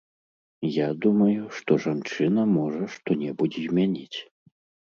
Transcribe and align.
Я 0.75 0.87
думаю, 1.03 1.43
што 1.59 1.77
жанчына 1.85 2.47
можа 2.57 2.83
што-небудзь 2.97 3.63
змяніць. 3.67 4.19